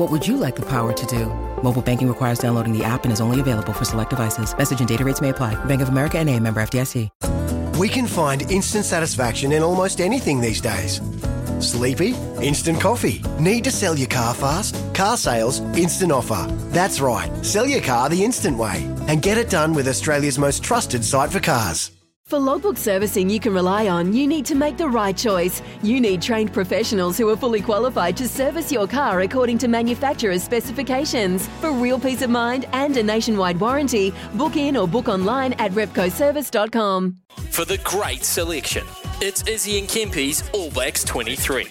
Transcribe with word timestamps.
What 0.00 0.10
would 0.10 0.26
you 0.26 0.38
like 0.38 0.56
the 0.56 0.62
power 0.62 0.94
to 0.94 1.06
do? 1.06 1.26
Mobile 1.62 1.82
banking 1.82 2.08
requires 2.08 2.38
downloading 2.38 2.72
the 2.72 2.82
app 2.82 3.04
and 3.04 3.12
is 3.12 3.20
only 3.20 3.38
available 3.38 3.74
for 3.74 3.84
select 3.84 4.08
devices. 4.08 4.56
Message 4.56 4.78
and 4.80 4.88
data 4.88 5.04
rates 5.04 5.20
may 5.20 5.28
apply. 5.28 5.62
Bank 5.66 5.82
of 5.82 5.90
America 5.90 6.18
and 6.18 6.30
a 6.30 6.40
member 6.40 6.62
FDIC. 6.62 7.10
We 7.76 7.86
can 7.86 8.06
find 8.06 8.50
instant 8.50 8.86
satisfaction 8.86 9.52
in 9.52 9.62
almost 9.62 10.00
anything 10.00 10.40
these 10.40 10.62
days. 10.62 11.02
Sleepy? 11.58 12.14
Instant 12.40 12.80
coffee. 12.80 13.22
Need 13.38 13.64
to 13.64 13.70
sell 13.70 13.94
your 13.94 14.08
car 14.08 14.32
fast? 14.32 14.74
Car 14.94 15.18
sales, 15.18 15.60
instant 15.76 16.12
offer. 16.12 16.46
That's 16.70 17.02
right. 17.02 17.30
Sell 17.44 17.66
your 17.66 17.82
car 17.82 18.08
the 18.08 18.24
instant 18.24 18.56
way 18.56 18.82
and 19.06 19.20
get 19.20 19.36
it 19.36 19.50
done 19.50 19.74
with 19.74 19.86
Australia's 19.86 20.38
most 20.38 20.62
trusted 20.62 21.04
site 21.04 21.30
for 21.30 21.40
cars. 21.40 21.90
For 22.30 22.38
logbook 22.38 22.76
servicing 22.76 23.28
you 23.28 23.40
can 23.40 23.52
rely 23.52 23.88
on, 23.88 24.12
you 24.12 24.24
need 24.24 24.46
to 24.46 24.54
make 24.54 24.76
the 24.76 24.88
right 24.88 25.16
choice. 25.16 25.62
You 25.82 26.00
need 26.00 26.22
trained 26.22 26.52
professionals 26.52 27.18
who 27.18 27.28
are 27.28 27.36
fully 27.36 27.60
qualified 27.60 28.16
to 28.18 28.28
service 28.28 28.70
your 28.70 28.86
car 28.86 29.22
according 29.22 29.58
to 29.58 29.66
manufacturer's 29.66 30.44
specifications. 30.44 31.48
For 31.60 31.72
real 31.72 31.98
peace 31.98 32.22
of 32.22 32.30
mind 32.30 32.66
and 32.72 32.96
a 32.96 33.02
nationwide 33.02 33.58
warranty, 33.58 34.14
book 34.34 34.54
in 34.54 34.76
or 34.76 34.86
book 34.86 35.08
online 35.08 35.54
at 35.54 35.72
repcoservice.com. 35.72 37.16
For 37.50 37.64
the 37.64 37.78
great 37.78 38.22
selection, 38.22 38.86
it's 39.20 39.42
Izzy 39.48 39.80
and 39.80 39.88
Kempy's 39.88 40.48
All 40.52 40.70
Blacks 40.70 41.02
23. 41.02 41.66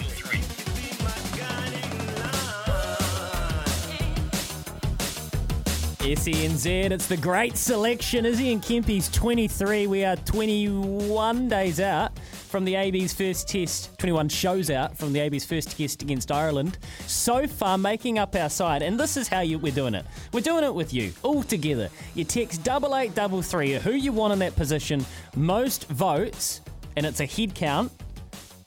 SENZ, 6.16 6.90
it's 6.90 7.06
the 7.06 7.18
great 7.18 7.56
selection. 7.56 8.26
Izzy 8.26 8.52
and 8.52 8.64
Kempy's 8.64 9.10
23. 9.10 9.86
We 9.86 10.04
are 10.04 10.16
21 10.16 11.48
days 11.48 11.80
out 11.80 12.18
from 12.18 12.66
the 12.66 12.76
AB's 12.76 13.14
first 13.14 13.48
test, 13.48 13.96
21 14.00 14.30
shows 14.30 14.72
out 14.72 14.98
from 14.98 15.14
the 15.14 15.20
AB's 15.20 15.46
first 15.46 15.78
test 15.78 16.02
against 16.02 16.32
Ireland. 16.32 16.80
So 17.06 17.46
far, 17.46 17.78
making 17.78 18.18
up 18.18 18.36
our 18.36 18.50
side, 18.50 18.82
and 18.82 19.00
this 19.00 19.18
is 19.18 19.28
how 19.28 19.42
you, 19.42 19.60
we're 19.60 19.72
doing 19.72 19.94
it. 19.94 20.04
We're 20.34 20.42
doing 20.42 20.64
it 20.64 20.74
with 20.74 20.96
you, 20.96 21.14
all 21.22 21.44
together. 21.44 21.90
You 22.16 22.24
text 22.24 22.64
double 22.64 22.96
eight 22.96 23.14
double 23.14 23.44
three 23.44 23.74
who 23.74 23.92
you 23.92 24.12
want 24.12 24.34
in 24.34 24.40
that 24.40 24.56
position, 24.56 25.06
most 25.36 25.88
votes, 25.90 26.62
and 26.98 27.06
it's 27.06 27.20
a 27.20 27.26
head 27.28 27.54
count 27.54 27.92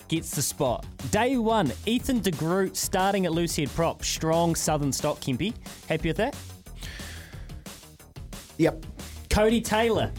gets 0.06 0.30
the 0.30 0.42
spot. 0.42 0.86
Day 1.10 1.38
one, 1.38 1.72
Ethan 1.86 2.20
de 2.20 2.30
Groot 2.30 2.76
starting 2.76 3.26
at 3.26 3.32
loose 3.32 3.56
head 3.56 3.70
prop. 3.70 4.04
Strong 4.04 4.54
southern 4.54 4.92
stock, 4.92 5.18
Kempy. 5.18 5.54
Happy 5.88 6.10
with 6.10 6.18
that? 6.18 6.36
Yep. 8.62 8.86
Codie 9.28 9.64
Taylor. 9.64 10.12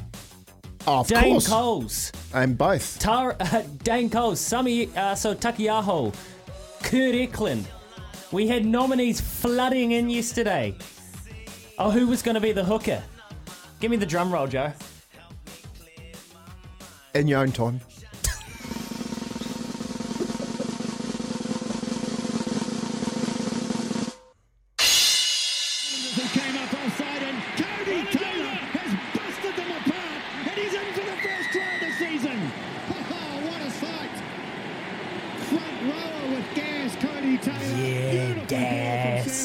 Oh, 0.85 0.99
of 0.99 1.07
Dane 1.07 1.31
course. 1.35 1.47
Coles. 1.47 2.11
And 2.33 2.57
both. 2.57 2.99
Tara, 2.99 3.37
uh, 3.39 3.63
Dane 3.83 4.09
Coles. 4.09 4.41
Sami 4.41 4.93
uh, 4.97 5.15
so 5.15 5.33
Takiaho. 5.33 6.13
Kurt 6.83 7.15
Eklund. 7.15 7.65
We 8.33 8.47
had 8.47 8.65
nominees 8.65 9.21
flooding 9.21 9.93
in 9.93 10.09
yesterday. 10.09 10.75
Oh, 11.79 11.89
who 11.89 12.05
was 12.07 12.21
going 12.21 12.35
to 12.35 12.41
be 12.41 12.51
the 12.51 12.65
hooker? 12.65 13.01
Give 13.79 13.89
me 13.89 13.95
the 13.95 14.05
drum 14.05 14.29
roll, 14.29 14.47
Joe. 14.47 14.73
In 17.15 17.29
your 17.29 17.39
own 17.39 17.53
time. 17.53 17.79
He 24.79 26.27
came 26.27 26.57
up 26.57 26.73
offside 26.73 27.23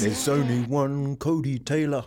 There's 0.00 0.28
only 0.28 0.62
one 0.62 1.16
Codie 1.16 1.64
Taylor. 1.64 2.04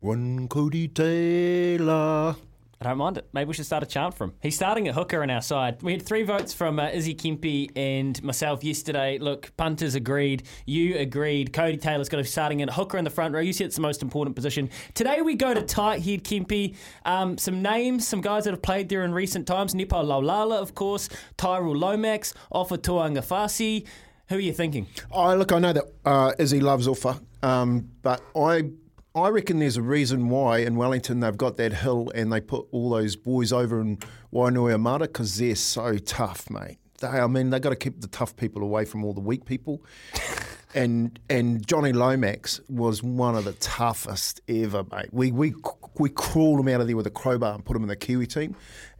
One 0.00 0.46
Codie 0.46 0.92
Taylor. 0.92 2.36
I 2.78 2.84
don't 2.84 2.98
mind 2.98 3.16
it. 3.16 3.26
Maybe 3.32 3.48
we 3.48 3.54
should 3.54 3.64
start 3.64 3.82
a 3.82 3.86
chant 3.86 4.14
for 4.14 4.24
him. 4.24 4.34
He's 4.42 4.54
starting 4.54 4.86
at 4.86 4.94
hooker 4.94 5.22
on 5.22 5.30
our 5.30 5.40
side. 5.40 5.82
We 5.82 5.92
had 5.92 6.02
three 6.02 6.22
votes 6.22 6.52
from 6.52 6.78
uh, 6.78 6.90
Izzy 6.90 7.14
Kempy 7.14 7.70
and 7.74 8.22
myself 8.22 8.62
yesterday. 8.62 9.16
Look, 9.16 9.56
punters 9.56 9.94
agreed. 9.94 10.42
You 10.66 10.98
agreed. 10.98 11.54
Codie 11.54 11.80
Taylor's 11.80 12.10
got 12.10 12.18
to 12.18 12.24
be 12.24 12.28
starting 12.28 12.60
at 12.60 12.68
hooker 12.68 12.98
in 12.98 13.04
the 13.04 13.10
front 13.10 13.32
row. 13.32 13.40
You 13.40 13.54
said 13.54 13.68
it's 13.68 13.76
the 13.76 13.82
most 13.82 14.02
important 14.02 14.36
position. 14.36 14.68
Today 14.92 15.22
we 15.22 15.34
go 15.34 15.54
to 15.54 15.62
tight 15.62 16.02
head 16.02 16.24
Kempy. 16.24 16.76
Um, 17.06 17.38
some 17.38 17.62
names, 17.62 18.06
some 18.06 18.20
guys 18.20 18.44
that 18.44 18.50
have 18.50 18.60
played 18.60 18.90
there 18.90 19.02
in 19.02 19.14
recent 19.14 19.46
times. 19.46 19.74
Nepo 19.74 20.02
Laulala, 20.02 20.58
of 20.60 20.74
course. 20.74 21.08
Tyrel 21.38 21.74
Lomax. 21.74 22.34
Ofa 22.52 22.76
Tu'ungafasi. 22.76 23.86
Who 24.28 24.36
are 24.36 24.40
you 24.40 24.52
thinking? 24.52 24.88
Oh, 25.12 25.34
look, 25.36 25.52
I 25.52 25.58
know 25.60 25.72
that 25.72 25.84
uh, 26.04 26.32
Izzy 26.38 26.60
loves 26.60 26.88
Uffa, 26.88 27.20
um, 27.44 27.90
but 28.02 28.20
I 28.34 28.70
I 29.14 29.28
reckon 29.28 29.60
there's 29.60 29.76
a 29.76 29.82
reason 29.82 30.28
why 30.28 30.58
in 30.58 30.76
Wellington 30.76 31.20
they've 31.20 31.36
got 31.36 31.56
that 31.56 31.72
hill 31.72 32.10
and 32.14 32.32
they 32.32 32.40
put 32.40 32.66
all 32.70 32.90
those 32.90 33.16
boys 33.16 33.52
over 33.52 33.80
in 33.80 33.98
Wainui 34.32 34.98
because 34.98 35.38
they're 35.38 35.54
so 35.54 35.96
tough, 35.96 36.50
mate. 36.50 36.78
They, 37.00 37.06
I 37.06 37.26
mean, 37.26 37.50
they've 37.50 37.60
got 37.60 37.70
to 37.70 37.76
keep 37.76 38.00
the 38.00 38.08
tough 38.08 38.36
people 38.36 38.62
away 38.62 38.84
from 38.84 39.04
all 39.04 39.14
the 39.14 39.20
weak 39.20 39.44
people. 39.44 39.82
and 40.74 41.18
and 41.30 41.66
Johnny 41.66 41.92
Lomax 41.92 42.60
was 42.68 43.02
one 43.02 43.36
of 43.36 43.44
the 43.44 43.54
toughest 43.54 44.40
ever, 44.48 44.84
mate. 44.90 45.08
We 45.12 45.30
we 45.30 45.54
we 45.98 46.10
crawled 46.10 46.60
him 46.60 46.68
out 46.68 46.80
of 46.80 46.88
there 46.88 46.96
with 46.96 47.06
a 47.06 47.10
crowbar 47.10 47.54
and 47.54 47.64
put 47.64 47.76
him 47.76 47.84
in 47.84 47.88
the 47.88 47.96
Kiwi 47.96 48.26
team, 48.26 48.56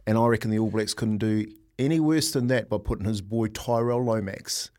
and 0.07 0.17
I 0.17 0.25
reckon 0.25 0.51
the 0.51 0.59
All 0.59 0.71
Blacks 0.71 0.93
couldn't 0.93 1.17
do 1.17 1.45
any 1.77 1.99
worse 1.99 2.31
than 2.31 2.47
that 2.47 2.69
by 2.69 2.77
putting 2.77 3.05
his 3.05 3.21
boy 3.21 3.49
Tyrel 3.49 4.03
Lomax 4.03 4.71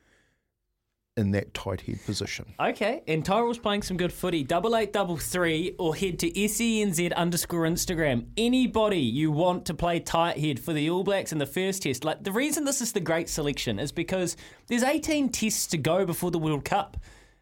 in 1.19 1.33
that 1.33 1.53
tight 1.53 1.83
head 1.83 1.99
position. 2.06 2.47
Okay, 2.59 3.03
and 3.06 3.25
Tyrel's 3.25 3.59
playing 3.59 3.83
some 3.83 3.97
good 3.97 4.12
footy. 4.12 4.45
Double 4.45 4.77
eight 4.77 4.93
double 4.93 5.17
three, 5.17 5.75
or 5.79 5.95
head 5.95 6.19
to 6.21 6.31
senz 6.31 7.12
underscore 7.15 7.62
Instagram. 7.62 8.27
Anybody 8.37 9.01
you 9.01 9.31
want 9.31 9.67
to 9.67 9.75
play 9.75 10.01
tight 10.01 10.39
head 10.39 10.61
for 10.61 10.73
the 10.73 10.89
All 10.89 11.03
Blacks 11.03 11.33
in 11.33 11.39
the 11.39 11.47
first 11.47 11.83
test. 11.83 12.05
Like 12.05 12.23
the 12.23 12.33
reason 12.33 12.65
this 12.65 12.81
is 12.81 12.93
the 12.93 13.01
great 13.01 13.29
selection 13.29 13.79
is 13.79 13.93
because 13.93 14.37
there's 14.69 14.84
18 14.84 15.31
tests 15.31 15.67
to 15.69 15.79
go 15.79 16.06
before 16.06 16.31
the 16.31 16.39
World 16.39 16.65
Cup. 16.65 16.97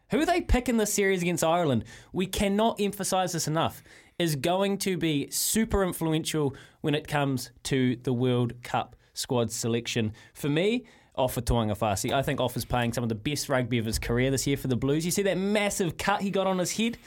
Who 0.09 0.25
they 0.25 0.41
pick 0.41 0.69
in 0.69 0.77
this 0.77 0.93
series 0.93 1.21
against 1.21 1.43
Ireland? 1.43 1.83
We 2.11 2.25
cannot 2.25 2.81
emphasise 2.81 3.33
this 3.33 3.47
enough. 3.47 3.83
Is 4.17 4.35
going 4.35 4.79
to 4.79 4.97
be 4.97 5.29
super 5.29 5.83
influential 5.83 6.55
when 6.81 6.95
it 6.95 7.07
comes 7.07 7.51
to 7.63 7.97
the 7.97 8.13
World 8.13 8.53
Cup 8.63 8.95
squad 9.13 9.51
selection. 9.51 10.13
For 10.33 10.49
me, 10.49 10.85
Ofa 11.17 11.41
Tu'ungafasi. 11.41 12.13
I 12.13 12.21
think 12.21 12.39
Ofa's 12.39 12.65
playing 12.65 12.93
some 12.93 13.03
of 13.03 13.09
the 13.09 13.15
best 13.15 13.49
rugby 13.49 13.77
of 13.77 13.85
his 13.85 13.99
career 13.99 14.31
this 14.31 14.47
year 14.47 14.57
for 14.57 14.67
the 14.67 14.75
Blues. 14.75 15.05
You 15.05 15.11
see 15.11 15.23
that 15.23 15.37
massive 15.37 15.97
cut 15.97 16.21
he 16.21 16.29
got 16.29 16.47
on 16.47 16.59
his 16.59 16.71
head? 16.77 16.97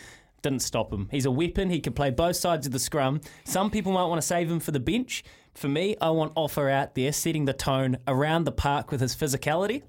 Didn't 0.42 0.60
stop 0.60 0.92
him. 0.92 1.08
He's 1.10 1.26
a 1.26 1.30
weapon. 1.30 1.70
He 1.70 1.80
can 1.80 1.92
play 1.92 2.10
both 2.10 2.36
sides 2.36 2.66
of 2.66 2.72
the 2.72 2.78
scrum. 2.78 3.20
Some 3.44 3.70
people 3.70 3.92
might 3.92 4.06
want 4.06 4.20
to 4.20 4.26
save 4.26 4.50
him 4.50 4.60
for 4.60 4.70
the 4.70 4.80
bench. 4.80 5.22
For 5.54 5.68
me, 5.68 5.96
I 6.00 6.10
want 6.10 6.34
Ofa 6.34 6.70
out 6.70 6.94
there 6.94 7.12
setting 7.12 7.44
the 7.44 7.52
tone 7.52 7.98
around 8.06 8.44
the 8.44 8.52
park 8.52 8.90
with 8.90 9.00
his 9.00 9.14
physicality. 9.14 9.82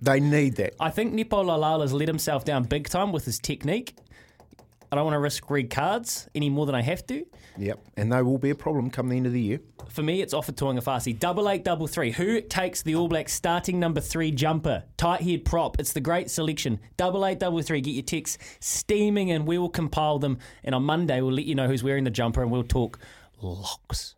They 0.00 0.20
need 0.20 0.56
that. 0.56 0.74
I 0.78 0.90
think 0.90 1.14
Nepo 1.14 1.42
Laulala's 1.42 1.92
let 1.92 2.08
himself 2.08 2.44
down 2.44 2.64
big 2.64 2.88
time 2.88 3.12
with 3.12 3.24
his 3.24 3.38
technique. 3.38 3.96
I 4.90 4.96
don't 4.96 5.04
want 5.04 5.14
to 5.14 5.18
risk 5.20 5.50
red 5.50 5.70
cards 5.70 6.28
any 6.34 6.50
more 6.50 6.66
than 6.66 6.74
I 6.74 6.82
have 6.82 7.06
to. 7.06 7.26
Yep, 7.58 7.80
and 7.96 8.12
they 8.12 8.22
will 8.22 8.38
be 8.38 8.50
a 8.50 8.54
problem 8.54 8.90
come 8.90 9.08
the 9.08 9.16
end 9.16 9.26
of 9.26 9.32
the 9.32 9.40
year. 9.40 9.60
For 9.88 10.02
me, 10.02 10.20
it's 10.20 10.34
Ofa 10.34 10.52
Tu'ungafasi. 10.52 11.18
Double 11.18 11.48
eight, 11.48 11.64
double 11.64 11.86
three. 11.86 12.10
Who 12.10 12.40
takes 12.40 12.82
the 12.82 12.94
All 12.94 13.08
Blacks 13.08 13.32
starting 13.32 13.80
number 13.80 14.00
three 14.00 14.30
jumper? 14.30 14.84
Tight 14.96 15.22
head 15.22 15.44
prop. 15.44 15.78
It's 15.80 15.92
the 15.92 16.00
great 16.00 16.30
selection. 16.30 16.80
Double 16.96 17.24
eight, 17.24 17.38
double 17.38 17.62
three. 17.62 17.80
Get 17.80 17.92
your 17.92 18.02
texts 18.02 18.38
steaming 18.60 19.30
and 19.30 19.46
we 19.46 19.58
will 19.58 19.68
compile 19.68 20.18
them. 20.18 20.38
And 20.64 20.74
on 20.74 20.82
Monday, 20.82 21.20
we'll 21.20 21.34
let 21.34 21.46
you 21.46 21.54
know 21.54 21.66
who's 21.66 21.82
wearing 21.82 22.04
the 22.04 22.10
jumper 22.10 22.42
and 22.42 22.50
we'll 22.50 22.62
talk 22.62 22.98
locks. 23.40 24.14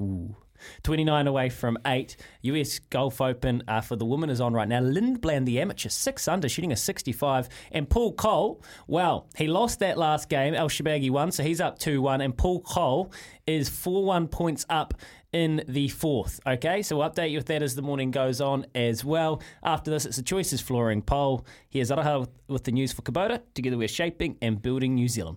Ooh. 0.00 0.36
29 0.82 1.26
away 1.26 1.48
from 1.48 1.78
8. 1.86 2.16
US 2.42 2.78
Golf 2.78 3.20
Open 3.20 3.62
uh, 3.68 3.80
for 3.80 3.96
the 3.96 4.04
women 4.04 4.30
is 4.30 4.40
on 4.40 4.52
right 4.52 4.68
now. 4.68 4.80
Lindblad, 4.80 5.44
the 5.44 5.60
amateur, 5.60 5.88
6 5.88 6.28
under, 6.28 6.48
shooting 6.48 6.72
a 6.72 6.76
65. 6.76 7.48
And 7.72 7.88
Paul 7.88 8.12
Coll, 8.12 8.62
well, 8.86 9.28
he 9.36 9.46
lost 9.46 9.80
that 9.80 9.98
last 9.98 10.28
game. 10.28 10.54
ElShorbagy 10.54 11.10
won, 11.10 11.32
so 11.32 11.42
he's 11.42 11.60
up 11.60 11.78
2 11.78 12.02
1. 12.02 12.20
And 12.20 12.36
Paul 12.36 12.60
Coll 12.60 13.12
is 13.46 13.68
4 13.68 14.04
1 14.04 14.28
points 14.28 14.66
up 14.68 14.94
in 15.32 15.62
the 15.68 15.88
fourth. 15.88 16.40
Okay, 16.46 16.82
so 16.82 16.98
we'll 16.98 17.10
update 17.10 17.30
you 17.30 17.38
with 17.38 17.46
that 17.46 17.62
as 17.62 17.74
the 17.74 17.82
morning 17.82 18.10
goes 18.10 18.40
on 18.40 18.66
as 18.74 19.04
well. 19.04 19.42
After 19.62 19.90
this, 19.90 20.06
it's 20.06 20.16
the 20.16 20.22
Choices 20.22 20.60
Flooring 20.62 21.02
poll. 21.02 21.44
Here's 21.68 21.90
Araha 21.90 22.26
with 22.48 22.64
the 22.64 22.72
news 22.72 22.92
for 22.92 23.02
Kubota. 23.02 23.42
Together 23.54 23.76
we're 23.76 23.88
shaping 23.88 24.38
and 24.40 24.60
building 24.62 24.94
New 24.94 25.08
Zealand. 25.08 25.36